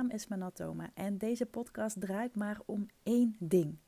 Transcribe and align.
naam 0.00 0.10
is 0.10 0.26
Manatoma 0.26 0.90
en 0.94 1.18
deze 1.18 1.46
podcast 1.46 2.00
draait 2.00 2.36
maar 2.36 2.60
om 2.66 2.86
één 3.02 3.36
ding. 3.38 3.78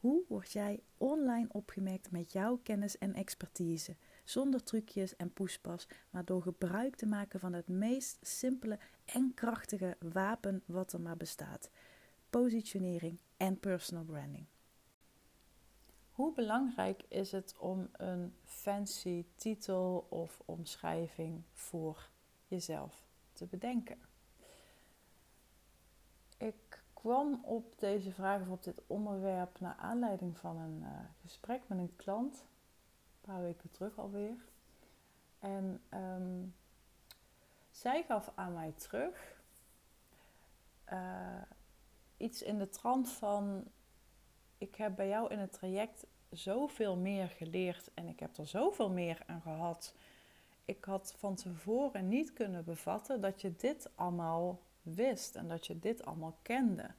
Hoe 0.00 0.24
word 0.28 0.52
jij 0.52 0.82
online 0.96 1.48
opgemerkt 1.52 2.10
met 2.10 2.32
jouw 2.32 2.56
kennis 2.62 2.98
en 2.98 3.14
expertise? 3.14 3.96
Zonder 4.24 4.62
trucjes 4.62 5.16
en 5.16 5.32
poespas, 5.32 5.88
maar 6.10 6.24
door 6.24 6.42
gebruik 6.42 6.96
te 6.96 7.06
maken 7.06 7.40
van 7.40 7.52
het 7.52 7.68
meest 7.68 8.18
simpele 8.20 8.78
en 9.04 9.34
krachtige 9.34 9.96
wapen 10.12 10.62
wat 10.66 10.92
er 10.92 11.00
maar 11.00 11.16
bestaat: 11.16 11.70
positionering 12.30 13.20
en 13.36 13.60
personal 13.60 14.04
branding. 14.04 14.46
Hoe 16.10 16.34
belangrijk 16.34 17.02
is 17.08 17.32
het 17.32 17.56
om 17.58 17.88
een 17.92 18.34
fancy 18.44 19.24
titel 19.34 20.06
of 20.10 20.42
omschrijving 20.44 21.42
voor 21.52 22.10
jezelf 22.46 23.06
te 23.32 23.46
bedenken? 23.46 24.07
Kwam 27.00 27.40
op 27.44 27.78
deze 27.78 28.12
vraag 28.12 28.40
of 28.40 28.48
op 28.48 28.62
dit 28.62 28.82
onderwerp 28.86 29.60
naar 29.60 29.74
aanleiding 29.74 30.38
van 30.38 30.56
een 30.56 30.80
uh, 30.82 30.88
gesprek 31.22 31.62
met 31.66 31.78
een 31.78 31.96
klant, 31.96 32.34
een 32.34 33.32
paar 33.32 33.42
weken 33.42 33.70
terug 33.70 33.98
alweer. 33.98 34.36
En 35.38 35.82
um, 35.94 36.54
zij 37.70 38.02
gaf 38.02 38.32
aan 38.34 38.52
mij 38.52 38.72
terug 38.72 39.42
uh, 40.92 41.42
iets 42.16 42.42
in 42.42 42.58
de 42.58 42.68
trant 42.68 43.12
van: 43.12 43.64
Ik 44.58 44.74
heb 44.74 44.96
bij 44.96 45.08
jou 45.08 45.30
in 45.30 45.38
het 45.38 45.52
traject 45.52 46.06
zoveel 46.30 46.96
meer 46.96 47.28
geleerd 47.28 47.90
en 47.94 48.08
ik 48.08 48.20
heb 48.20 48.36
er 48.36 48.46
zoveel 48.46 48.90
meer 48.90 49.22
aan 49.26 49.40
gehad. 49.40 49.94
Ik 50.64 50.84
had 50.84 51.14
van 51.16 51.34
tevoren 51.34 52.08
niet 52.08 52.32
kunnen 52.32 52.64
bevatten 52.64 53.20
dat 53.20 53.40
je 53.40 53.56
dit 53.56 53.90
allemaal 53.94 54.60
wist 54.94 55.36
en 55.36 55.48
dat 55.48 55.66
je 55.66 55.78
dit 55.78 56.04
allemaal 56.04 56.36
kende 56.42 56.90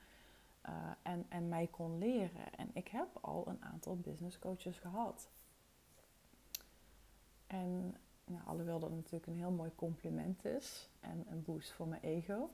uh, 0.65 0.91
en, 1.01 1.25
en 1.29 1.49
mij 1.49 1.67
kon 1.67 1.97
leren. 1.97 2.53
En 2.57 2.69
ik 2.73 2.87
heb 2.87 3.07
al 3.21 3.47
een 3.47 3.63
aantal 3.63 3.97
business 3.97 4.39
coaches 4.39 4.77
gehad. 4.77 5.29
En 7.47 7.95
nou, 8.25 8.45
alhoewel 8.45 8.79
dat 8.79 8.91
natuurlijk 8.91 9.27
een 9.27 9.37
heel 9.37 9.51
mooi 9.51 9.71
compliment 9.75 10.45
is 10.45 10.89
en 10.99 11.25
een 11.29 11.43
boost 11.43 11.71
voor 11.71 11.87
mijn 11.87 12.01
ego, 12.01 12.49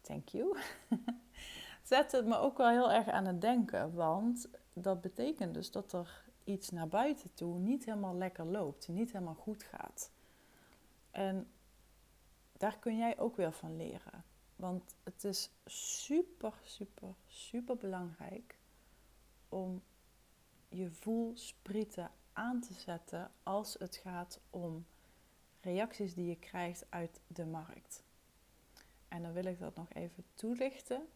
thank 0.00 0.28
you, 0.28 0.58
zet 1.82 2.12
het 2.12 2.26
me 2.26 2.36
ook 2.36 2.56
wel 2.56 2.68
heel 2.68 2.92
erg 2.92 3.08
aan 3.08 3.26
het 3.26 3.40
denken. 3.40 3.94
Want 3.94 4.48
dat 4.72 5.00
betekent 5.00 5.54
dus 5.54 5.70
dat 5.70 5.92
er 5.92 6.24
iets 6.44 6.70
naar 6.70 6.88
buiten 6.88 7.34
toe 7.34 7.58
niet 7.58 7.84
helemaal 7.84 8.16
lekker 8.16 8.44
loopt, 8.44 8.88
niet 8.88 9.12
helemaal 9.12 9.34
goed 9.34 9.62
gaat. 9.62 10.10
En 11.10 11.50
daar 12.52 12.78
kun 12.78 12.96
jij 12.96 13.18
ook 13.18 13.36
weer 13.36 13.52
van 13.52 13.76
leren. 13.76 14.24
Want 14.58 14.94
het 15.02 15.24
is 15.24 15.50
super, 15.64 16.52
super, 16.62 17.14
super 17.26 17.76
belangrijk 17.76 18.58
om 19.48 19.82
je 20.68 20.90
voelsprieten 20.90 22.10
aan 22.32 22.60
te 22.60 22.74
zetten 22.74 23.30
als 23.42 23.76
het 23.78 23.96
gaat 23.96 24.40
om 24.50 24.86
reacties 25.60 26.14
die 26.14 26.26
je 26.28 26.36
krijgt 26.36 26.86
uit 26.88 27.20
de 27.26 27.46
markt. 27.46 28.02
En 29.08 29.22
dan 29.22 29.32
wil 29.32 29.44
ik 29.44 29.58
dat 29.58 29.76
nog 29.76 29.92
even 29.92 30.24
toelichten. 30.34 31.08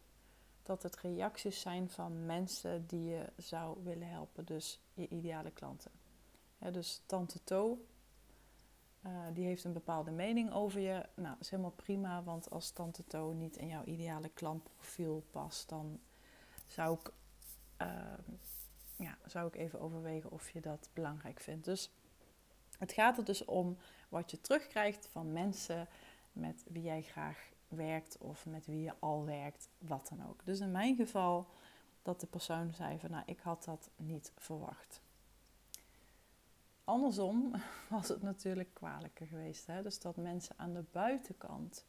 Dat 0.63 0.83
het 0.83 0.97
reacties 0.97 1.61
zijn 1.61 1.91
van 1.91 2.27
mensen 2.27 2.87
die 2.87 3.05
je 3.05 3.33
zou 3.37 3.85
willen 3.85 4.09
helpen. 4.09 4.45
Dus 4.45 4.81
je 4.95 5.09
ideale 5.09 5.51
klanten. 5.51 5.91
dus 6.59 7.03
Tante 7.07 7.45
To 7.45 7.87
uh, 9.07 9.11
die 9.33 9.45
heeft 9.45 9.65
een 9.65 9.73
bepaalde 9.73 10.11
mening 10.11 10.53
over 10.53 10.81
je. 10.81 11.07
Nou, 11.15 11.29
dat 11.29 11.41
is 11.41 11.51
helemaal 11.51 11.71
prima, 11.71 12.23
want 12.23 12.51
als 12.51 12.71
Tante 12.71 13.05
To 13.05 13.33
niet 13.33 13.57
in 13.57 13.69
jouw 13.69 13.85
ideale 13.85 14.29
klantprofiel 14.29 15.25
past, 15.31 15.69
dan 15.69 16.01
zou 16.67 16.99
ik, 16.99 17.13
uh, 17.83 17.89
ja, 18.97 19.19
zou 19.27 19.47
ik 19.47 19.57
even 19.57 19.81
overwegen 19.81 20.31
of 20.31 20.51
je 20.51 20.61
dat 20.61 20.91
belangrijk 20.93 21.41
vindt. 21.41 21.65
Dus 21.65 21.93
het 22.79 22.93
gaat 22.93 23.19
er 23.19 23.25
dus 23.25 23.45
om 23.45 23.77
wat 24.09 24.31
je 24.31 24.41
terugkrijgt 24.41 25.07
van 25.07 25.33
mensen 25.33 25.89
met 26.33 26.65
wie 26.69 26.83
jij 26.83 27.03
graag 27.03 27.51
werkt 27.69 28.19
of 28.19 28.47
met 28.47 28.67
wie 28.67 28.83
je 28.83 28.95
al 28.99 29.25
werkt, 29.25 29.69
wat 29.79 30.09
dan 30.09 30.29
ook. 30.29 30.45
Dus 30.45 30.61
in 30.61 30.71
mijn 30.71 30.97
geval 30.97 31.47
dat 32.03 32.21
de 32.21 32.27
persoon 32.27 32.73
zei 32.73 32.99
van 32.99 33.11
nou, 33.11 33.23
ik 33.27 33.39
had 33.41 33.65
dat 33.65 33.91
niet 33.97 34.33
verwacht 34.37 35.02
andersom 36.85 37.55
was 37.89 38.09
het 38.09 38.23
natuurlijk 38.23 38.75
kwalijker 38.75 39.27
geweest. 39.27 39.67
Hè? 39.67 39.83
Dus 39.83 40.01
dat 40.01 40.17
mensen 40.17 40.55
aan 40.59 40.73
de 40.73 40.85
buitenkant 40.91 41.87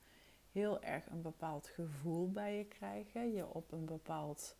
heel 0.52 0.82
erg 0.82 1.10
een 1.10 1.22
bepaald 1.22 1.68
gevoel 1.68 2.32
bij 2.32 2.58
je 2.58 2.66
krijgen. 2.66 3.34
Je 3.34 3.48
op 3.48 3.72
een 3.72 3.86
bepaald 3.86 4.56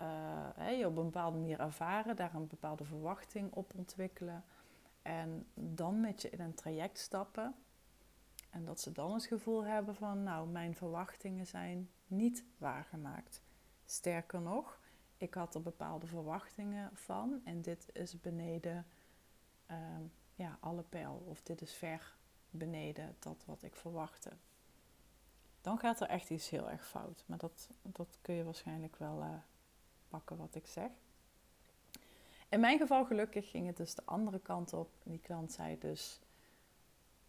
uh, 0.00 0.78
je 0.78 0.86
op 0.86 0.96
een 0.96 1.04
bepaalde 1.04 1.38
manier 1.38 1.60
ervaren, 1.60 2.16
daar 2.16 2.34
een 2.34 2.46
bepaalde 2.46 2.84
verwachting 2.84 3.52
op 3.52 3.72
ontwikkelen. 3.76 4.44
En 5.02 5.46
dan 5.54 6.00
met 6.00 6.22
je 6.22 6.30
in 6.30 6.40
een 6.40 6.54
traject 6.54 6.98
stappen. 6.98 7.54
En 8.50 8.64
dat 8.64 8.80
ze 8.80 8.92
dan 8.92 9.12
het 9.12 9.24
gevoel 9.24 9.64
hebben 9.64 9.94
van, 9.94 10.22
nou, 10.22 10.48
mijn 10.48 10.74
verwachtingen 10.74 11.46
zijn 11.46 11.90
niet 12.06 12.44
waargemaakt. 12.58 13.42
Sterker 13.84 14.40
nog, 14.40 14.80
ik 15.16 15.34
had 15.34 15.54
er 15.54 15.62
bepaalde 15.62 16.06
verwachtingen 16.06 16.90
van 16.92 17.40
en 17.44 17.62
dit 17.62 17.88
is 17.92 18.20
beneden 18.20 18.86
Ehm, 19.68 20.02
ja, 20.34 20.58
alle 20.60 20.82
pijl. 20.82 21.22
Of 21.26 21.42
dit 21.42 21.62
is 21.62 21.72
ver 21.72 22.16
beneden 22.50 23.16
dat 23.18 23.44
wat 23.46 23.62
ik 23.62 23.74
verwachtte. 23.74 24.30
Dan 25.60 25.78
gaat 25.78 26.00
er 26.00 26.08
echt 26.08 26.30
iets 26.30 26.50
heel 26.50 26.70
erg 26.70 26.88
fout. 26.88 27.24
Maar 27.26 27.38
dat, 27.38 27.68
dat 27.82 28.18
kun 28.20 28.34
je 28.34 28.44
waarschijnlijk 28.44 28.96
wel 28.96 29.22
uh, 29.22 29.34
pakken 30.08 30.36
wat 30.36 30.54
ik 30.54 30.66
zeg. 30.66 30.90
In 32.48 32.60
mijn 32.60 32.78
geval 32.78 33.04
gelukkig 33.04 33.50
ging 33.50 33.66
het 33.66 33.76
dus 33.76 33.94
de 33.94 34.02
andere 34.04 34.38
kant 34.38 34.72
op. 34.72 34.90
Die 35.02 35.20
klant 35.20 35.52
zei 35.52 35.78
dus, 35.78 36.20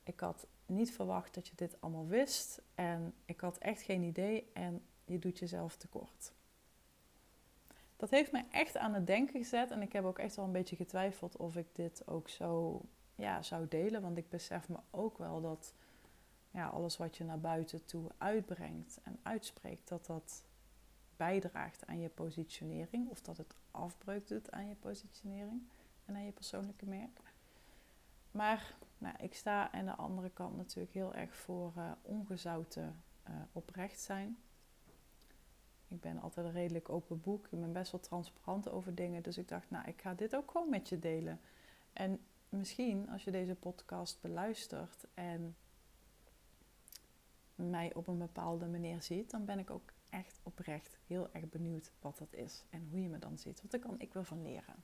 ik 0.04 0.20
had 0.20 0.48
niet 0.66 0.92
verwacht 0.92 1.34
dat 1.34 1.48
je 1.48 1.56
dit 1.56 1.82
allemaal 1.82 2.08
wist. 2.08 2.62
En 2.76 3.14
ik 3.26 3.40
had 3.40 3.58
echt 3.58 3.82
geen 3.82 4.04
idee 4.04 4.50
en 4.54 4.86
je 5.06 5.20
doet 5.20 5.40
jezelf 5.40 5.76
tekort 5.76 6.32
dat 8.00 8.10
heeft 8.10 8.32
mij 8.32 8.46
echt 8.52 8.78
aan 8.78 8.94
het 8.94 9.08
denken 9.08 9.42
gezet. 9.42 9.72
En 9.72 9.82
ik 9.82 9.94
heb 9.94 10.04
ook 10.04 10.20
echt 10.20 10.36
wel 10.36 10.46
een 10.46 10.52
beetje 10.52 10.76
getwijfeld 10.76 11.38
of 11.38 11.56
ik 11.56 11.76
dit 11.76 12.08
ook 12.08 12.30
zo 12.30 12.82
ja, 13.16 13.42
zou 13.42 13.68
delen. 13.68 14.02
Want 14.02 14.18
ik 14.18 14.30
besef 14.30 14.70
me 14.70 14.78
ook 14.90 15.18
wel 15.18 15.42
dat 15.42 15.74
ja, 16.52 16.68
alles 16.68 16.98
wat 16.98 17.18
je 17.18 17.24
naar 17.24 17.40
buiten 17.40 17.86
toe 17.86 18.12
uitbrengt 18.18 19.00
en 19.04 19.20
uitspreekt, 19.24 19.88
dat 19.88 20.06
dat 20.06 20.44
bijdraagt 21.18 21.88
aan 21.88 22.00
je 22.00 22.10
positionering. 22.10 23.10
Of 23.10 23.22
dat 23.22 23.38
het 23.38 23.56
afbreuk 23.72 24.28
doet 24.28 24.52
aan 24.52 24.68
je 24.68 24.76
positionering 24.76 25.62
en 26.06 26.16
aan 26.16 26.26
je 26.26 26.31
persoonlijke 26.31 26.86
merk. 26.86 27.20
Maar 28.31 28.76
nou, 28.98 29.16
ik 29.20 29.36
sta 29.36 29.72
aan 29.72 29.86
de 29.86 29.96
andere 29.96 30.30
kant 30.30 30.58
natuurlijk 30.58 30.94
heel 30.94 31.14
erg 31.14 31.36
voor 31.36 31.74
uh, 31.78 31.92
ongezouten 32.02 33.04
uh, 33.30 33.36
oprecht 33.52 34.00
zijn. 34.00 34.38
Ik 35.90 36.02
ben 36.02 36.22
altijd 36.22 36.46
een 36.46 36.52
redelijk 36.52 36.90
open 36.90 37.22
boek. 37.22 37.48
Ik 37.50 37.60
ben 37.60 37.72
best 37.72 37.92
wel 37.92 38.02
transparant 38.02 38.70
over 38.70 38.96
dingen. 38.96 39.24
Dus 39.24 39.38
ik 39.38 39.48
dacht, 39.48 39.70
nou, 39.70 39.88
ik 39.88 40.02
ga 40.02 40.14
dit 40.14 40.36
ook 40.36 40.52
gewoon 40.52 40.70
met 40.70 40.90
je 40.90 41.00
delen. 41.00 41.40
En 41.94 42.20
misschien 42.50 43.10
als 43.10 43.24
je 43.24 43.32
deze 43.32 43.56
podcast 43.56 44.22
beluistert 44.22 45.08
en 45.14 45.56
mij 47.56 47.94
op 47.94 48.08
een 48.08 48.18
bepaalde 48.18 48.66
manier 48.66 49.02
ziet, 49.02 49.32
dan 49.32 49.46
ben 49.46 49.60
ik 49.60 49.70
ook 49.70 49.94
echt 50.10 50.40
oprecht 50.44 50.98
heel 51.08 51.30
erg 51.32 51.50
benieuwd 51.50 51.92
wat 52.02 52.18
dat 52.18 52.34
is 52.34 52.64
en 52.70 52.88
hoe 52.92 53.02
je 53.02 53.10
me 53.10 53.20
dan 53.20 53.38
ziet. 53.38 53.58
Want 53.60 53.72
daar 53.72 53.82
kan 53.82 54.00
ik 54.00 54.14
wel 54.14 54.24
van 54.24 54.42
leren. 54.42 54.84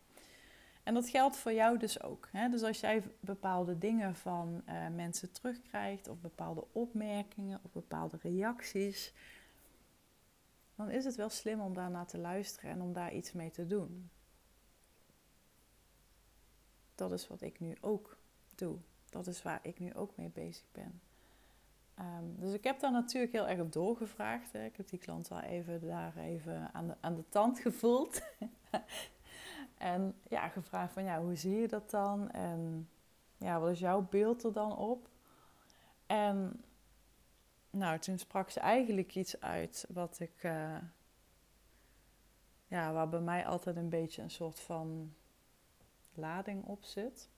En 0.83 0.93
dat 0.93 1.09
geldt 1.09 1.37
voor 1.37 1.53
jou 1.53 1.77
dus 1.77 2.01
ook. 2.01 2.29
Hè? 2.31 2.49
Dus 2.49 2.63
als 2.63 2.79
jij 2.79 3.03
bepaalde 3.19 3.77
dingen 3.77 4.15
van 4.15 4.61
uh, 4.69 4.87
mensen 4.87 5.31
terugkrijgt, 5.31 6.07
of 6.07 6.19
bepaalde 6.19 6.65
opmerkingen, 6.71 7.59
of 7.63 7.71
bepaalde 7.71 8.17
reacties, 8.21 9.13
dan 10.75 10.89
is 10.89 11.05
het 11.05 11.15
wel 11.15 11.29
slim 11.29 11.59
om 11.59 11.73
daarnaar 11.73 12.07
te 12.07 12.17
luisteren 12.17 12.71
en 12.71 12.81
om 12.81 12.93
daar 12.93 13.13
iets 13.13 13.31
mee 13.31 13.51
te 13.51 13.67
doen. 13.67 14.09
Dat 16.95 17.11
is 17.11 17.27
wat 17.27 17.41
ik 17.41 17.59
nu 17.59 17.75
ook 17.81 18.17
doe. 18.55 18.77
Dat 19.09 19.27
is 19.27 19.41
waar 19.41 19.59
ik 19.61 19.79
nu 19.79 19.93
ook 19.93 20.17
mee 20.17 20.29
bezig 20.29 20.65
ben. 20.71 21.01
Ehm, 21.95 22.23
dus 22.35 22.53
ik 22.53 22.63
heb 22.63 22.79
daar 22.79 22.91
natuurlijk 22.91 23.31
heel 23.33 23.47
erg 23.47 23.69
doorgevraagd. 23.69 24.51
Hè. 24.51 24.65
Ik 24.65 24.77
heb 24.77 24.89
die 24.89 24.99
klant 24.99 25.27
wel 25.27 25.39
even 25.39 25.87
daar 25.87 26.17
even 26.17 26.73
aan 26.73 26.87
de, 26.87 26.95
aan 26.99 27.15
de 27.15 27.29
tand 27.29 27.59
gevoeld. 27.59 28.21
en 29.77 30.15
ja, 30.29 30.47
gevraagd 30.47 30.93
van 30.93 31.03
ja, 31.03 31.21
hoe 31.21 31.35
zie 31.35 31.55
je 31.55 31.67
dat 31.67 31.89
dan? 31.89 32.31
En 32.31 32.89
ja, 33.37 33.59
wat 33.59 33.71
is 33.71 33.79
jouw 33.79 34.07
beeld 34.09 34.43
er 34.43 34.53
dan 34.53 34.77
op? 34.77 35.09
En 36.05 36.63
nou, 37.75 37.99
toen 37.99 38.17
sprak 38.17 38.49
ze 38.49 38.59
eigenlijk 38.59 39.15
iets 39.15 39.39
uit 39.41 39.85
wat 39.89 40.19
ik, 40.19 40.43
uh, 40.43 40.77
ja, 42.67 42.93
waar 42.93 43.09
bij 43.09 43.19
mij 43.19 43.45
altijd 43.45 43.75
een 43.75 43.89
beetje 43.89 44.21
een 44.21 44.31
soort 44.31 44.59
van 44.59 45.13
lading 46.13 46.63
op 46.63 46.83
zit. 46.83 47.29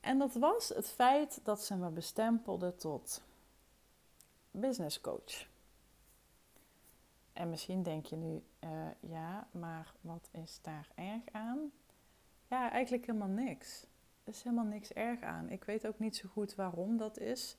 En 0.00 0.18
dat 0.18 0.34
was 0.34 0.68
het 0.68 0.90
feit 0.90 1.40
dat 1.44 1.64
ze 1.64 1.76
me 1.76 1.90
bestempelde 1.90 2.76
tot 2.76 3.22
business 4.50 5.00
coach. 5.00 5.48
en 7.32 7.50
misschien 7.50 7.82
denk 7.82 8.06
je 8.06 8.16
nu, 8.16 8.42
uh, 8.60 8.70
ja, 9.00 9.48
maar 9.50 9.94
wat 10.00 10.28
is 10.30 10.58
daar 10.62 10.88
erg 10.94 11.22
aan? 11.32 11.72
Ja, 12.48 12.70
eigenlijk 12.70 13.06
helemaal 13.06 13.28
niks. 13.28 13.86
Er 14.24 14.32
is 14.32 14.42
helemaal 14.42 14.64
niks 14.64 14.92
erg 14.92 15.20
aan. 15.20 15.50
Ik 15.50 15.64
weet 15.64 15.86
ook 15.86 15.98
niet 15.98 16.16
zo 16.16 16.28
goed 16.28 16.54
waarom 16.54 16.96
dat 16.96 17.18
is. 17.18 17.56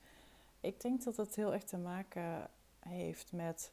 Ik 0.62 0.80
denk 0.80 1.04
dat 1.04 1.16
het 1.16 1.34
heel 1.34 1.52
erg 1.52 1.64
te 1.64 1.78
maken 1.78 2.50
heeft 2.78 3.32
met 3.32 3.72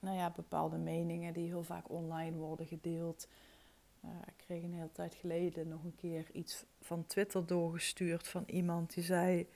nou 0.00 0.16
ja, 0.16 0.30
bepaalde 0.30 0.76
meningen 0.76 1.32
die 1.32 1.46
heel 1.46 1.62
vaak 1.62 1.90
online 1.90 2.36
worden 2.36 2.66
gedeeld. 2.66 3.28
Uh, 4.04 4.10
ik 4.26 4.34
kreeg 4.36 4.62
een 4.62 4.74
hele 4.74 4.92
tijd 4.92 5.14
geleden 5.14 5.68
nog 5.68 5.84
een 5.84 5.94
keer 5.96 6.30
iets 6.32 6.64
van 6.80 7.06
Twitter 7.06 7.46
doorgestuurd 7.46 8.28
van 8.28 8.44
iemand 8.46 8.94
die 8.94 9.04
zei: 9.04 9.48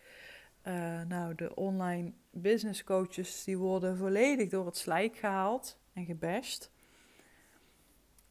uh, 0.66 1.02
Nou, 1.02 1.34
de 1.34 1.54
online 1.54 2.12
business 2.30 2.84
coaches 2.84 3.44
die 3.44 3.58
worden 3.58 3.96
volledig 3.96 4.48
door 4.48 4.66
het 4.66 4.76
slijk 4.76 5.16
gehaald 5.16 5.78
en 5.92 6.04
gebashed. 6.04 6.70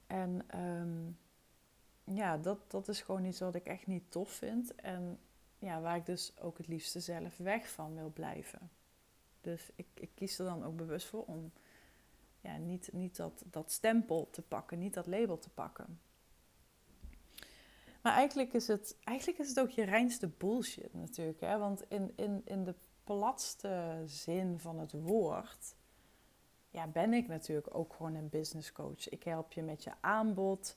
En 0.07 0.59
um, 0.59 1.17
ja, 2.03 2.37
dat, 2.37 2.71
dat 2.71 2.87
is 2.87 3.01
gewoon 3.01 3.25
iets 3.25 3.39
wat 3.39 3.55
ik 3.55 3.65
echt 3.65 3.87
niet 3.87 4.11
tof 4.11 4.29
vind. 4.29 4.75
En 4.75 5.19
ja, 5.61 5.81
waar 5.81 5.95
ik 5.95 6.05
dus 6.05 6.39
ook 6.39 6.57
het 6.57 6.67
liefste 6.67 6.99
zelf 6.99 7.37
weg 7.37 7.69
van 7.69 7.95
wil 7.95 8.11
blijven. 8.13 8.71
Dus 9.41 9.71
ik, 9.75 9.87
ik 9.93 10.09
kies 10.15 10.39
er 10.39 10.45
dan 10.45 10.63
ook 10.63 10.75
bewust 10.75 11.07
voor 11.07 11.23
om 11.25 11.51
ja, 12.39 12.57
niet, 12.57 12.89
niet 12.93 13.15
dat, 13.15 13.43
dat 13.45 13.71
stempel 13.71 14.29
te 14.31 14.41
pakken, 14.41 14.79
niet 14.79 14.93
dat 14.93 15.07
label 15.07 15.39
te 15.39 15.49
pakken. 15.49 15.99
Maar 18.01 18.13
eigenlijk 18.13 18.53
is 18.53 18.67
het, 18.67 18.97
eigenlijk 19.03 19.39
is 19.39 19.47
het 19.47 19.59
ook 19.59 19.69
je 19.69 19.83
reinste 19.83 20.27
bullshit 20.27 20.93
natuurlijk. 20.93 21.41
Hè? 21.41 21.57
Want 21.57 21.83
in, 21.89 22.13
in, 22.15 22.41
in 22.45 22.63
de 22.63 22.75
platste 23.03 24.03
zin 24.05 24.59
van 24.59 24.79
het 24.79 24.91
woord 24.91 25.75
ja, 26.69 26.87
ben 26.87 27.13
ik 27.13 27.27
natuurlijk 27.27 27.75
ook 27.75 27.93
gewoon 27.93 28.15
een 28.15 28.29
business 28.29 28.71
coach. 28.71 29.09
Ik 29.09 29.23
help 29.23 29.51
je 29.51 29.63
met 29.63 29.83
je 29.83 29.91
aanbod. 29.99 30.75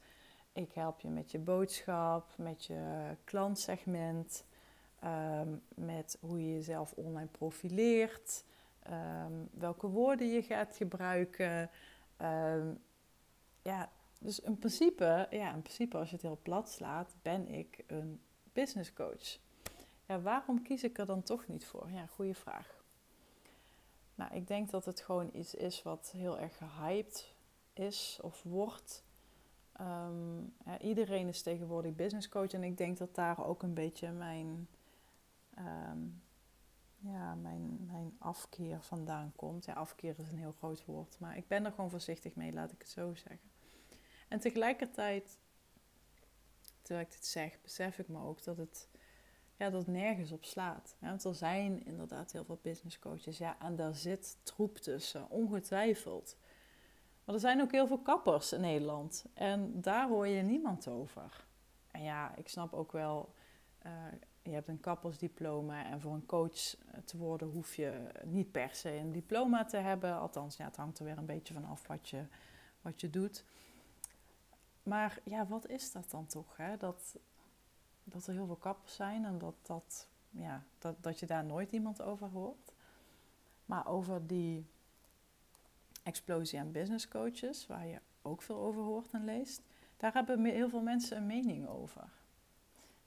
Ik 0.52 0.72
help 0.72 1.00
je 1.00 1.08
met 1.08 1.30
je 1.30 1.38
boodschap, 1.38 2.32
met 2.36 2.64
je 2.64 3.14
klantsegment, 3.24 4.44
um, 5.04 5.62
met 5.74 6.18
hoe 6.20 6.46
je 6.46 6.52
jezelf 6.52 6.92
online 6.92 7.28
profileert, 7.30 8.44
um, 8.90 9.48
welke 9.52 9.86
woorden 9.86 10.28
je 10.28 10.42
gaat 10.42 10.76
gebruiken. 10.76 11.70
Um, 12.22 12.82
ja, 13.62 13.90
dus 14.18 14.40
in 14.40 14.58
principe, 14.58 15.26
ja, 15.30 15.54
in 15.54 15.62
principe, 15.62 15.96
als 15.96 16.08
je 16.08 16.14
het 16.14 16.24
heel 16.24 16.38
plat 16.42 16.70
slaat, 16.70 17.14
ben 17.22 17.48
ik 17.48 17.84
een 17.86 18.20
business 18.52 18.92
coach. 18.92 19.38
Ja, 20.06 20.20
waarom 20.20 20.62
kies 20.62 20.84
ik 20.84 20.98
er 20.98 21.06
dan 21.06 21.22
toch 21.22 21.46
niet 21.46 21.64
voor? 21.64 21.90
Ja, 21.90 22.06
goede 22.06 22.34
vraag. 22.34 22.82
Nou, 24.14 24.34
ik 24.34 24.46
denk 24.46 24.70
dat 24.70 24.84
het 24.84 25.00
gewoon 25.00 25.30
iets 25.32 25.54
is 25.54 25.82
wat 25.82 26.10
heel 26.16 26.38
erg 26.38 26.56
gehyped 26.56 27.34
is 27.72 28.18
of 28.22 28.42
wordt. 28.42 29.04
Ja, 30.64 30.78
iedereen 30.80 31.28
is 31.28 31.42
tegenwoordig 31.42 31.94
business 31.94 32.28
coach 32.28 32.52
en 32.52 32.62
ik 32.62 32.76
denk 32.76 32.98
dat 32.98 33.14
daar 33.14 33.46
ook 33.46 33.62
een 33.62 33.74
beetje 33.74 34.10
mijn, 34.10 34.68
um, 35.58 36.22
ja, 36.98 37.34
mijn, 37.34 37.86
mijn 37.86 38.16
afkeer 38.18 38.82
vandaan 38.82 39.32
komt. 39.36 39.64
Ja, 39.64 39.72
afkeer 39.72 40.18
is 40.18 40.28
een 40.28 40.38
heel 40.38 40.52
groot 40.52 40.84
woord, 40.84 41.18
maar 41.18 41.36
ik 41.36 41.48
ben 41.48 41.64
er 41.64 41.72
gewoon 41.72 41.90
voorzichtig 41.90 42.34
mee, 42.34 42.52
laat 42.52 42.72
ik 42.72 42.78
het 42.78 42.90
zo 42.90 43.14
zeggen. 43.14 43.50
En 44.28 44.40
tegelijkertijd, 44.40 45.38
terwijl 46.82 47.06
ik 47.06 47.12
dit 47.12 47.26
zeg, 47.26 47.60
besef 47.62 47.98
ik 47.98 48.08
me 48.08 48.18
ook 48.18 48.44
dat 48.44 48.56
het, 48.56 48.88
ja, 49.56 49.70
dat 49.70 49.86
nergens 49.86 50.32
op 50.32 50.44
slaat. 50.44 50.96
Ja, 51.00 51.08
want 51.08 51.24
er 51.24 51.34
zijn 51.34 51.84
inderdaad 51.84 52.32
heel 52.32 52.44
veel 52.44 52.58
business 52.62 52.98
coaches, 52.98 53.38
ja, 53.38 53.58
en 53.58 53.76
daar 53.76 53.94
zit 53.94 54.38
troep 54.42 54.76
tussen, 54.76 55.30
ongetwijfeld. 55.30 56.36
Maar 57.24 57.34
er 57.34 57.40
zijn 57.40 57.60
ook 57.60 57.72
heel 57.72 57.86
veel 57.86 58.02
kappers 58.02 58.52
in 58.52 58.60
Nederland. 58.60 59.24
En 59.34 59.80
daar 59.80 60.08
hoor 60.08 60.26
je 60.26 60.42
niemand 60.42 60.88
over. 60.88 61.46
En 61.90 62.02
ja, 62.02 62.36
ik 62.36 62.48
snap 62.48 62.72
ook 62.72 62.92
wel, 62.92 63.34
uh, 63.86 63.92
je 64.44 64.50
hebt 64.50 64.68
een 64.68 64.80
kappersdiploma. 64.80 65.84
En 65.84 66.00
voor 66.00 66.12
een 66.12 66.26
coach 66.26 66.74
te 67.04 67.16
worden 67.16 67.48
hoef 67.48 67.74
je 67.74 68.08
niet 68.24 68.50
per 68.50 68.74
se 68.74 68.90
een 68.90 69.12
diploma 69.12 69.64
te 69.64 69.76
hebben. 69.76 70.18
Althans, 70.18 70.56
ja, 70.56 70.64
het 70.64 70.76
hangt 70.76 70.98
er 70.98 71.04
weer 71.04 71.18
een 71.18 71.26
beetje 71.26 71.54
van 71.54 71.64
af 71.64 71.86
wat 71.86 72.08
je, 72.08 72.24
wat 72.80 73.00
je 73.00 73.10
doet. 73.10 73.44
Maar 74.82 75.18
ja, 75.24 75.46
wat 75.46 75.68
is 75.68 75.92
dat 75.92 76.10
dan 76.10 76.26
toch? 76.26 76.56
Hè? 76.56 76.76
Dat, 76.76 77.16
dat 78.04 78.26
er 78.26 78.32
heel 78.32 78.46
veel 78.46 78.56
kappers 78.56 78.94
zijn 78.94 79.24
en 79.24 79.38
dat, 79.38 79.54
dat, 79.62 80.08
ja, 80.30 80.64
dat, 80.78 81.02
dat 81.02 81.18
je 81.18 81.26
daar 81.26 81.44
nooit 81.44 81.72
iemand 81.72 82.02
over 82.02 82.28
hoort. 82.28 82.72
Maar 83.66 83.86
over 83.86 84.26
die 84.26 84.66
Explosie 86.02 86.60
aan 86.60 86.72
Business 86.72 87.08
Coaches, 87.08 87.66
waar 87.66 87.86
je 87.86 88.00
ook 88.22 88.42
veel 88.42 88.58
over 88.58 88.82
hoort 88.82 89.10
en 89.12 89.24
leest, 89.24 89.62
daar 89.96 90.12
hebben 90.12 90.44
heel 90.44 90.68
veel 90.68 90.82
mensen 90.82 91.16
een 91.16 91.26
mening 91.26 91.68
over. 91.68 92.08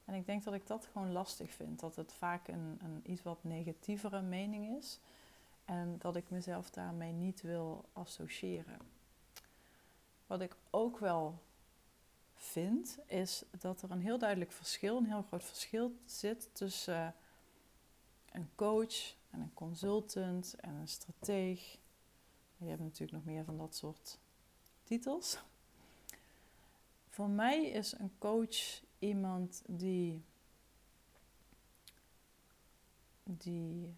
En 0.08 0.14
ik 0.14 0.26
denk 0.26 0.44
dat 0.44 0.54
ik 0.54 0.68
dat 0.68 0.90
gewoon 0.92 1.12
lastig 1.12 1.52
vind, 1.52 1.80
dat 1.80 1.96
het 1.96 2.14
vaak 2.14 2.48
een, 2.48 2.80
een 2.84 3.12
iets 3.12 3.24
wat 3.24 3.44
negatievere 3.44 4.22
mening 4.22 4.78
is 4.78 5.00
en 5.66 5.96
dat 5.98 6.16
ik 6.16 6.30
mezelf 6.30 6.70
daarmee 6.70 7.12
niet 7.12 7.42
wil 7.42 7.86
associëren. 7.94 8.80
Wat 10.28 10.42
ik 10.42 10.56
ook 10.70 11.00
wel 11.00 11.40
vind, 12.34 12.98
is 13.06 13.44
dat 13.60 13.82
er 13.82 13.92
een 13.92 14.02
heel 14.02 14.18
duidelijk 14.18 14.52
verschil, 14.52 14.98
een 14.98 15.06
heel 15.06 15.26
groot 15.28 15.44
verschil 15.44 15.96
zit 16.06 16.50
tussen 16.54 17.16
een 18.32 18.50
coach 18.56 19.16
en 19.30 19.40
een 19.40 19.54
consultant 19.54 20.56
en 20.60 20.74
een 20.74 20.88
strateeg 20.88 21.78
je 22.58 22.68
hebt 22.68 22.82
natuurlijk 22.82 23.12
nog 23.12 23.26
meer 23.26 23.44
van 23.44 23.58
dat 23.58 23.76
soort 23.76 24.20
titels. 24.84 25.38
Voor 27.10 27.30
mij 27.30 27.66
is 27.66 27.94
een 28.00 28.12
coach 28.18 28.82
iemand 29.00 29.64
die, 29.68 30.24
die 33.24 33.96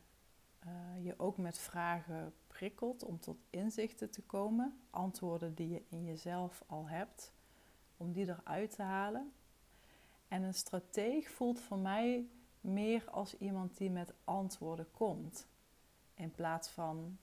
uh, 0.66 1.06
je 1.06 1.20
ook 1.20 1.38
met 1.38 1.58
vragen 1.58 2.34
prikkelt 2.48 3.04
om 3.04 3.20
tot 3.20 3.38
inzichten 3.50 4.10
te 4.10 4.22
komen. 4.22 4.80
Antwoorden 4.90 5.54
die 5.54 5.70
je 5.70 5.84
in 5.90 6.06
jezelf 6.06 6.64
al 6.68 6.88
hebt, 6.88 7.32
om 7.98 8.12
die 8.12 8.28
eruit 8.28 8.76
te 8.76 8.82
halen. 8.82 9.34
En 10.28 10.44
een 10.44 10.54
strateeg 10.54 11.30
voelt 11.30 11.60
voor 11.60 11.78
mij 11.78 12.28
meer 12.62 13.10
als 13.10 13.38
iemand 13.38 13.78
die 13.78 13.90
met 13.90 14.14
antwoorden 14.24 14.92
komt. 14.92 15.48
In 16.14 16.32
plaats 16.32 16.70
van 16.70 17.18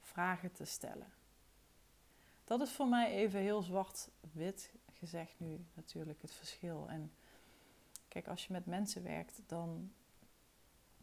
vragen 0.00 0.52
te 0.52 0.64
stellen. 0.64 1.12
Dat 2.44 2.60
is 2.60 2.72
voor 2.72 2.88
mij 2.88 3.12
even 3.12 3.40
heel 3.40 3.62
zwart-wit 3.62 4.72
gezegd 4.98 5.34
nu 5.36 5.64
natuurlijk 5.74 6.22
het 6.22 6.32
verschil. 6.32 6.86
En 6.88 7.12
kijk, 8.08 8.28
als 8.28 8.46
je 8.46 8.52
met 8.52 8.66
mensen 8.66 9.02
werkt, 9.02 9.42
dan 9.46 9.92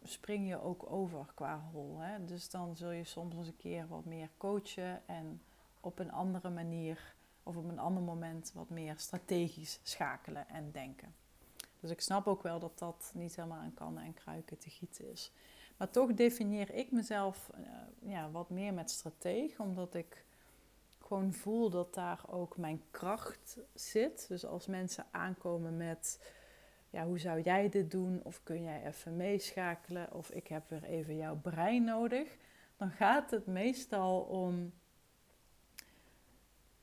spring 0.04 0.48
je 0.48 0.62
ook 0.62 0.92
over 0.92 1.26
qua 1.34 1.70
rol. 1.74 2.00
Hè? 2.00 2.26
Dus 2.26 2.50
dan 2.50 2.76
zul 2.76 2.92
je 2.92 3.04
soms 3.04 3.36
eens 3.36 3.48
een 3.48 3.58
keer 3.58 3.88
wat 3.88 4.06
meer 4.06 4.30
coachen 4.38 5.08
en 5.08 5.42
op 5.80 6.00
een 6.00 6.12
andere 6.12 6.50
manier 6.50 7.16
of 7.44 7.56
op 7.56 7.70
een 7.70 7.80
ander 7.80 8.04
moment 8.04 8.52
wat 8.54 8.70
meer 8.70 8.94
strategisch 8.98 9.80
schakelen 9.84 10.48
en 10.50 10.72
denken. 10.72 11.16
Dus 11.80 11.92
ik 11.92 12.02
snap 12.02 12.28
ook 12.28 12.44
wel 12.44 12.60
dat 12.60 12.80
dat 12.80 13.12
niet 13.14 13.36
helemaal 13.36 13.60
aan 13.60 13.74
kannen 13.74 14.04
en 14.04 14.14
kruiken 14.14 14.58
te 14.58 14.70
gieten 14.70 15.12
is. 15.12 15.32
Maar 15.78 15.90
toch 15.90 16.14
definieer 16.14 16.74
ik 16.74 16.92
mezelf 16.92 17.50
uh, 17.58 18.12
ja, 18.12 18.32
wat 18.32 18.50
meer 18.50 18.74
met 18.74 18.92
strateeg, 18.92 19.60
omdat 19.60 19.96
ik 19.96 20.25
gewoon 21.06 21.34
voel 21.34 21.70
dat 21.70 21.94
daar 21.94 22.22
ook 22.28 22.58
mijn 22.58 22.82
kracht 22.92 23.58
zit. 23.74 24.28
Dus 24.28 24.46
als 24.46 24.68
mensen 24.68 25.06
aankomen 25.12 25.78
met, 25.78 26.34
ja, 26.90 27.06
hoe 27.06 27.20
zou 27.20 27.42
jij 27.42 27.70
dit 27.70 27.92
doen? 27.92 28.24
Of 28.24 28.44
kun 28.44 28.64
jij 28.64 28.86
even 28.86 29.16
meeschakelen? 29.16 30.14
Of 30.14 30.30
ik 30.32 30.48
heb 30.48 30.70
weer 30.70 30.84
even 30.84 31.16
jouw 31.16 31.36
brein 31.36 31.84
nodig. 31.84 32.38
Dan 32.78 32.92
gaat 32.92 33.32
het 33.32 33.46
meestal 33.46 34.22
om 34.22 34.74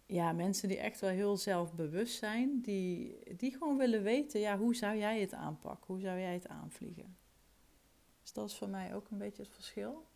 ja, 0.06 0.32
mensen 0.32 0.68
die 0.68 0.78
echt 0.78 1.00
wel 1.00 1.10
heel 1.10 1.36
zelfbewust 1.36 2.18
zijn. 2.18 2.60
Die, 2.60 3.18
die 3.36 3.52
gewoon 3.52 3.76
willen 3.76 4.02
weten, 4.02 4.40
ja, 4.40 4.58
hoe 4.58 4.74
zou 4.74 4.96
jij 4.96 5.20
het 5.20 5.34
aanpakken? 5.34 5.86
Hoe 5.86 6.00
zou 6.00 6.18
jij 6.18 6.34
het 6.34 6.48
aanvliegen? 6.48 7.16
Dus 8.22 8.32
dat 8.32 8.48
is 8.48 8.56
voor 8.56 8.68
mij 8.68 8.94
ook 8.94 9.10
een 9.10 9.18
beetje 9.18 9.42
het 9.42 9.52
verschil. 9.52 10.06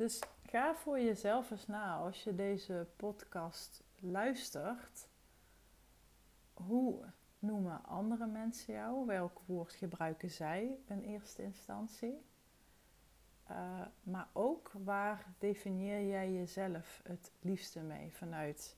Dus 0.00 0.20
ga 0.46 0.74
voor 0.74 1.00
jezelf 1.00 1.50
eens 1.50 1.66
na 1.66 1.96
als 1.96 2.24
je 2.24 2.34
deze 2.34 2.86
podcast 2.96 3.82
luistert. 3.98 5.08
Hoe 6.52 7.04
noemen 7.38 7.84
andere 7.84 8.26
mensen 8.26 8.74
jou? 8.74 9.06
Welk 9.06 9.40
woord 9.46 9.72
gebruiken 9.72 10.30
zij 10.30 10.78
in 10.86 11.00
eerste 11.00 11.42
instantie? 11.42 12.24
Uh, 13.50 13.80
maar 14.02 14.28
ook 14.32 14.70
waar 14.72 15.26
definieer 15.38 16.08
jij 16.08 16.32
jezelf 16.32 17.00
het 17.04 17.32
liefste 17.40 17.80
mee? 17.80 18.12
Vanuit 18.14 18.76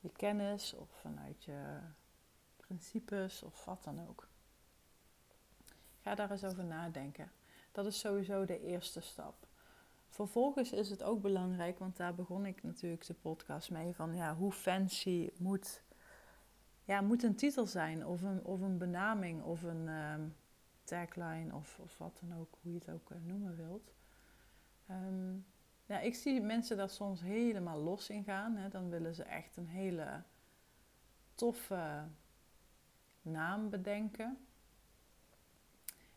je 0.00 0.12
kennis 0.12 0.74
of 0.74 0.90
vanuit 0.90 1.44
je 1.44 1.78
principes 2.56 3.42
of 3.42 3.64
wat 3.64 3.84
dan 3.84 4.08
ook. 4.08 4.28
Ga 6.00 6.14
daar 6.14 6.30
eens 6.30 6.44
over 6.44 6.64
nadenken. 6.64 7.32
Dat 7.72 7.86
is 7.86 7.98
sowieso 7.98 8.44
de 8.44 8.60
eerste 8.60 9.00
stap. 9.00 9.52
Vervolgens 10.14 10.72
is 10.72 10.90
het 10.90 11.02
ook 11.02 11.22
belangrijk, 11.22 11.78
want 11.78 11.96
daar 11.96 12.14
begon 12.14 12.46
ik 12.46 12.62
natuurlijk 12.62 13.06
de 13.06 13.14
podcast 13.14 13.70
mee, 13.70 13.94
van 13.94 14.14
ja, 14.14 14.34
hoe 14.34 14.52
fancy 14.52 15.30
moet, 15.38 15.82
ja, 16.84 17.00
moet 17.00 17.22
een 17.22 17.34
titel 17.34 17.66
zijn, 17.66 18.06
of 18.06 18.22
een, 18.22 18.44
of 18.44 18.60
een 18.60 18.78
benaming, 18.78 19.42
of 19.42 19.62
een 19.62 19.88
ehm, 19.88 20.28
tagline, 20.84 21.54
of, 21.54 21.78
of 21.78 21.98
wat 21.98 22.18
dan 22.20 22.38
ook, 22.38 22.58
hoe 22.62 22.72
je 22.72 22.78
het 22.78 22.90
ook 22.90 23.10
uh, 23.10 23.18
noemen 23.22 23.56
wilt. 23.56 23.94
Ehm, 24.86 25.34
ja, 25.86 26.00
ik 26.00 26.14
zie 26.14 26.40
mensen 26.40 26.76
daar 26.76 26.90
soms 26.90 27.20
helemaal 27.20 27.80
los 27.80 28.10
in 28.10 28.24
gaan. 28.24 28.56
Hè. 28.56 28.68
Dan 28.68 28.90
willen 28.90 29.14
ze 29.14 29.22
echt 29.22 29.56
een 29.56 29.68
hele 29.68 30.22
toffe 31.34 32.04
naam 33.22 33.70
bedenken. 33.70 34.46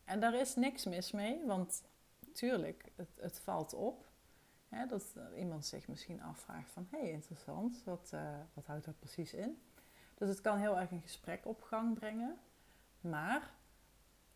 En 0.04 0.20
daar 0.20 0.34
is 0.34 0.54
niks 0.54 0.84
mis 0.84 1.12
mee, 1.12 1.46
want 1.46 1.82
tuurlijk, 2.38 2.92
het, 2.96 3.08
het 3.16 3.40
valt 3.40 3.74
op. 3.74 4.06
Hè, 4.68 4.86
dat 4.86 5.14
iemand 5.36 5.66
zich 5.66 5.88
misschien 5.88 6.22
afvraagt 6.22 6.70
van, 6.70 6.86
hé, 6.90 6.98
hey, 6.98 7.10
interessant, 7.10 7.82
wat, 7.84 8.10
uh, 8.14 8.38
wat 8.54 8.66
houdt 8.66 8.84
dat 8.84 8.98
precies 8.98 9.34
in? 9.34 9.62
Dus 10.14 10.28
het 10.28 10.40
kan 10.40 10.58
heel 10.58 10.78
erg 10.78 10.90
een 10.90 11.00
gesprek 11.00 11.46
op 11.46 11.62
gang 11.62 11.94
brengen, 11.94 12.38
maar 13.00 13.54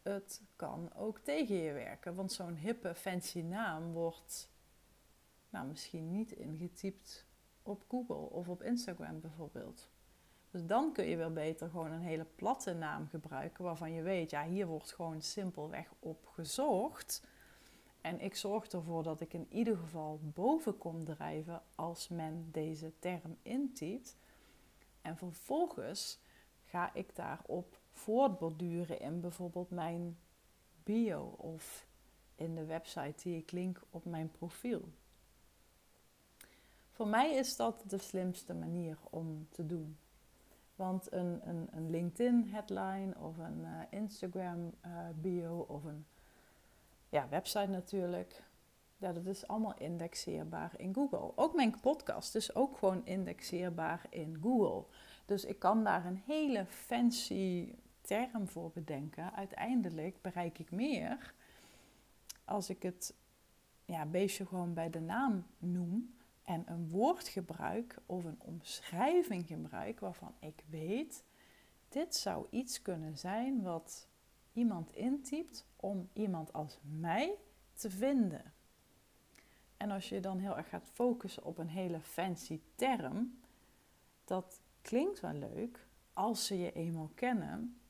het 0.03 0.43
kan 0.57 0.95
ook 0.95 1.19
tegen 1.19 1.55
je 1.55 1.73
werken. 1.73 2.15
Want 2.15 2.33
zo'n 2.33 2.55
hippe, 2.55 2.95
fancy 2.95 3.41
naam 3.41 3.93
wordt 3.93 4.51
nou, 5.51 5.67
misschien 5.67 6.11
niet 6.11 6.33
ingetypt 6.33 7.27
op 7.63 7.85
Google 7.89 8.31
of 8.31 8.49
op 8.49 8.63
Instagram 8.63 9.21
bijvoorbeeld. 9.21 9.91
Dus 10.51 10.67
dan 10.67 10.93
kun 10.93 11.05
je 11.05 11.17
wel 11.17 11.33
beter 11.33 11.71
gewoon 11.71 11.91
een 11.91 12.01
hele 12.01 12.27
platte 12.35 12.75
naam 12.75 13.09
gebruiken 13.09 13.65
waarvan 13.65 13.93
je 13.93 14.03
weet, 14.03 14.31
ja, 14.31 14.45
hier 14.45 14.67
wordt 14.67 14.93
gewoon 14.93 15.23
simpelweg 15.23 15.93
op 15.99 16.27
gezocht. 16.27 17.23
En 18.03 18.21
ik 18.21 18.37
zorg 18.37 18.67
ervoor 18.67 19.03
dat 19.03 19.21
ik 19.21 19.33
in 19.33 19.47
ieder 19.49 19.77
geval 19.77 20.21
boven 20.23 20.79
kom 20.79 21.05
drijven 21.05 21.63
als 21.75 22.09
men 22.09 22.49
deze 22.51 22.93
term 22.99 23.37
intypt. 23.43 24.17
En 25.01 25.17
vervolgens 25.17 26.19
ga 26.65 26.95
ik 26.95 27.17
daarop 27.17 27.81
voortborduren 27.91 29.01
in 29.01 29.21
bijvoorbeeld 29.21 29.71
mijn 29.71 30.19
bio 30.83 31.23
of 31.23 31.87
in 32.35 32.55
de 32.55 32.65
website 32.65 33.23
die 33.23 33.37
ik 33.37 33.51
link 33.51 33.83
op 33.91 34.05
mijn 34.05 34.31
profiel. 34.31 34.89
Voor 36.91 37.07
mij 37.07 37.35
is 37.35 37.57
dat 37.57 37.83
de 37.87 37.99
slimste 37.99 38.55
manier 38.55 38.99
om 39.11 39.47
te 39.51 39.67
doen. 39.67 39.97
Want 40.75 41.13
een, 41.13 41.49
een, 41.49 41.69
een 41.71 41.91
LinkedIn 41.91 42.49
headline 42.49 43.19
of 43.19 43.39
een 43.39 43.61
uh, 43.61 43.81
Instagram 43.91 44.73
uh, 44.87 45.09
bio 45.21 45.59
of 45.59 45.85
een 45.85 46.07
ja, 47.13 47.29
website 47.29 47.67
natuurlijk. 47.67 48.43
Ja, 48.97 49.13
dat 49.13 49.27
is 49.27 49.47
allemaal 49.47 49.79
indexeerbaar 49.79 50.73
in 50.77 50.95
Google. 50.95 51.33
Ook 51.37 51.55
mijn 51.55 51.81
podcast 51.81 52.35
is 52.35 52.55
ook 52.55 52.79
gewoon 52.79 53.07
indexeerbaar 53.07 54.07
in 54.11 54.39
Google. 54.43 54.85
Dus 55.27 55.45
ik 55.45 55.59
kan 55.59 55.85
daar 55.85 56.07
een 56.07 56.23
hele 56.27 56.67
fancy 56.67 57.75
term 58.01 58.49
voor 58.49 58.71
bedenken. 58.75 59.33
Uiteindelijk 59.33 60.23
bereik 60.23 60.59
ik 60.59 60.71
meer 60.71 61.35
als 62.45 62.71
ik 62.71 62.83
het 62.83 63.15
ja, 63.85 64.07
beestje 64.07 64.47
gewoon 64.47 64.75
bij 64.75 64.91
de 64.91 65.01
naam 65.01 65.47
noem 65.59 66.15
en 66.43 66.63
een 66.67 66.89
woord 66.89 67.29
gebruik 67.29 67.99
of 68.07 68.25
een 68.25 68.41
omschrijving 68.41 69.47
gebruik 69.47 70.01
waarvan 70.01 70.35
ik 70.41 70.65
weet, 70.71 71.25
dit 71.89 72.17
zou 72.17 72.47
iets 72.51 72.83
kunnen 72.83 73.19
zijn 73.19 73.63
wat 73.63 74.09
iemand 74.53 74.93
intypt 74.93 75.67
om 75.77 76.09
iemand 76.13 76.53
als 76.53 76.79
mij 76.83 77.35
te 77.75 77.91
vinden. 77.91 78.53
En 79.77 79.91
als 79.91 80.09
je 80.09 80.21
dan 80.21 80.39
heel 80.39 80.57
erg 80.57 80.69
gaat 80.69 80.89
focussen 80.93 81.45
op 81.45 81.59
een 81.59 81.69
hele 81.69 82.01
fancy 82.01 82.61
term, 82.75 83.39
dat 84.25 84.61
klinkt 84.83 85.21
wel 85.21 85.33
leuk 85.33 85.87
als 86.13 86.47
ze 86.47 86.59
je 86.59 86.73
eenmaal 86.73 87.11
kennen. 87.15 87.81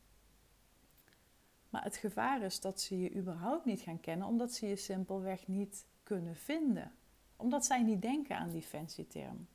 Maar 1.71 1.83
het 1.83 1.97
gevaar 1.97 2.42
is 2.42 2.61
dat 2.61 2.81
ze 2.81 3.00
je 3.00 3.14
überhaupt 3.14 3.64
niet 3.64 3.81
gaan 3.81 4.00
kennen, 4.00 4.26
omdat 4.26 4.52
ze 4.52 4.66
je 4.66 4.76
simpelweg 4.76 5.47
niet 5.49 5.87
kunnen 6.02 6.37
vinden. 6.37 6.92
Omdat 7.37 7.64
zij 7.64 7.83
niet 7.83 8.02
denken 8.02 8.37
aan 8.37 8.50
die 8.50 8.62
fancy 8.62 9.07
term. 9.07 9.49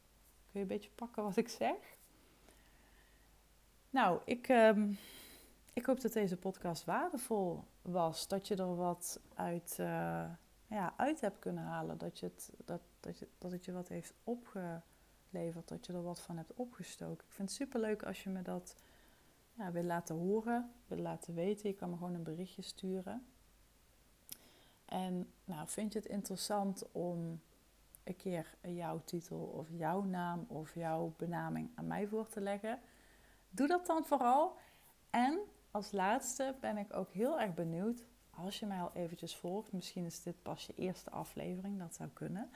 Kun 0.52 0.52
je 0.52 0.60
een 0.60 0.68
beetje 0.68 0.90
pakken 0.96 1.24
wat 1.24 1.38
ik 1.38 1.50
zeg? 1.50 1.98
Nou, 3.90 4.22
ik, 4.26 4.48
ehm, 4.48 4.94
ik 5.78 5.86
hoop 5.86 6.02
dat 6.02 6.14
deze 6.14 6.38
podcast 6.38 6.86
waardevol 6.86 7.64
was. 7.82 8.28
Dat 8.28 8.48
je 8.48 8.56
er 8.56 8.76
wat 8.76 9.20
uit, 9.34 9.78
uh, 9.80 10.30
ja, 10.68 10.94
uit 10.98 11.22
hebt 11.22 11.40
kunnen 11.40 11.64
halen. 11.64 11.98
Dat, 11.98 12.20
je 12.20 12.26
het, 12.26 12.52
dat, 12.66 12.82
dat, 13.00 13.20
je, 13.20 13.28
dat 13.38 13.52
het 13.52 13.66
je 13.66 13.72
wat 13.72 13.88
heeft 13.88 14.14
opgeleverd. 14.24 15.68
Dat 15.68 15.86
je 15.86 15.94
er 15.94 16.04
wat 16.04 16.22
van 16.22 16.38
hebt 16.38 16.54
opgestoken. 16.54 17.26
Ik 17.26 17.34
vind 17.34 17.50
het 17.50 17.58
super 17.58 17.80
leuk 17.80 18.04
als 18.04 18.24
je 18.24 18.30
me 18.30 18.42
dat 18.42 18.76
ja, 19.54 19.72
wil 19.72 19.84
laten 19.84 20.16
horen, 20.16 20.72
wil 20.88 20.98
laten 20.98 21.34
weten. 21.34 21.70
Je 21.70 21.76
kan 21.76 21.90
me 21.90 21.98
gewoon 21.98 22.14
een 22.14 22.24
berichtje 22.24 22.62
sturen. 22.62 23.26
En 24.86 25.34
nou, 25.44 25.68
vind 25.68 25.94
je 25.94 26.00
het 26.00 26.08
interessant 26.08 26.92
om 26.92 27.42
een 28.04 28.16
keer 28.16 28.58
jouw 28.62 29.02
titel 29.06 29.40
of 29.40 29.68
jouw 29.70 30.02
naam 30.02 30.46
of 30.48 30.74
jouw 30.74 31.14
benaming 31.18 31.72
aan 31.76 31.88
mij 31.88 32.08
voor 32.08 32.28
te 32.28 32.42
leggen? 32.42 32.80
Doe 33.50 33.68
dat 33.68 33.86
dan 33.86 34.06
vooral. 34.06 34.58
En 35.10 35.40
als 35.78 35.92
laatste 35.92 36.56
ben 36.60 36.78
ik 36.78 36.94
ook 36.94 37.12
heel 37.12 37.40
erg 37.40 37.54
benieuwd, 37.54 38.04
als 38.30 38.60
je 38.60 38.66
mij 38.66 38.82
al 38.82 38.92
eventjes 38.94 39.36
volgt, 39.36 39.72
misschien 39.72 40.06
is 40.06 40.24
dit 40.24 40.42
pas 40.42 40.66
je 40.66 40.74
eerste 40.76 41.10
aflevering, 41.10 41.80
dat 41.80 41.96
zou 41.96 42.10
kunnen. 42.10 42.50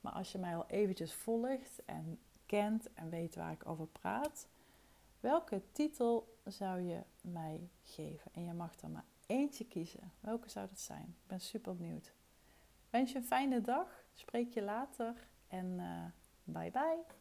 Maar 0.00 0.12
als 0.12 0.32
je 0.32 0.38
mij 0.38 0.56
al 0.56 0.66
eventjes 0.66 1.14
volgt 1.14 1.84
en 1.84 2.18
kent 2.46 2.92
en 2.92 3.10
weet 3.10 3.34
waar 3.34 3.52
ik 3.52 3.68
over 3.68 3.86
praat, 3.86 4.48
welke 5.20 5.62
titel 5.72 6.38
zou 6.44 6.80
je 6.80 7.02
mij 7.22 7.70
geven? 7.82 8.32
En 8.34 8.44
je 8.44 8.52
mag 8.52 8.80
er 8.80 8.90
maar 8.90 9.06
eentje 9.26 9.66
kiezen. 9.66 10.12
Welke 10.20 10.50
zou 10.50 10.68
dat 10.68 10.80
zijn? 10.80 11.16
Ik 11.22 11.26
ben 11.26 11.40
super 11.40 11.76
benieuwd. 11.76 12.12
Wens 12.90 13.12
je 13.12 13.18
een 13.18 13.24
fijne 13.24 13.60
dag. 13.60 14.04
Spreek 14.14 14.54
je 14.54 14.62
later 14.62 15.28
en 15.48 15.66
uh, 15.66 16.04
bye 16.44 16.70
bye. 16.70 17.19